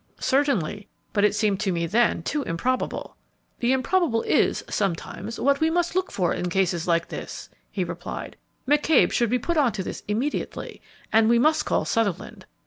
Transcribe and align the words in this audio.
"Certainly; 0.19 0.87
but 1.13 1.23
it 1.23 1.35
seemed 1.35 1.59
to 1.59 1.71
me 1.71 1.85
then 1.85 2.23
too 2.23 2.41
improbable." 2.41 3.15
"The 3.59 3.71
improbable 3.71 4.23
is, 4.23 4.63
sometimes, 4.67 5.39
what 5.39 5.59
we 5.59 5.69
must 5.69 5.93
look 5.93 6.11
for 6.11 6.33
in 6.33 6.49
cases 6.49 6.87
like 6.87 7.09
this," 7.09 7.49
he 7.69 7.83
replied; 7.83 8.35
"McCabe 8.67 9.11
should 9.11 9.29
be 9.29 9.37
put 9.37 9.57
on 9.57 9.73
to 9.73 9.83
this 9.83 10.01
immediately, 10.07 10.81
and 11.13 11.29
we 11.29 11.37
must 11.37 11.65
call 11.67 11.85
Sutherland. 11.85 12.47